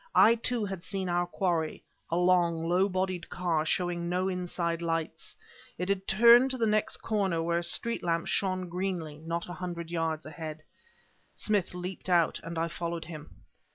I, 0.15 0.33
too, 0.33 0.65
had 0.65 0.81
seen 0.83 1.09
our 1.09 1.27
quarry 1.27 1.83
a 2.09 2.15
long, 2.15 2.67
low 2.67 2.89
bodied 2.89 3.29
car, 3.29 3.67
showing 3.67 4.09
no 4.09 4.27
inside 4.29 4.81
lights. 4.81 5.35
It 5.77 5.89
had 5.89 6.07
turned 6.07 6.49
the 6.49 6.65
next 6.65 6.97
corner, 7.03 7.43
where 7.43 7.59
a 7.59 7.63
street 7.63 8.01
lamp 8.03 8.25
shone 8.25 8.67
greenly, 8.67 9.19
not 9.19 9.47
a 9.47 9.53
hundred 9.53 9.91
yards 9.91 10.25
ahead. 10.25 10.63
Smith 11.35 11.75
leaped 11.75 12.09
out, 12.09 12.39
and 12.41 12.57
I 12.57 12.67
followed 12.67 13.05
him. 13.05 13.43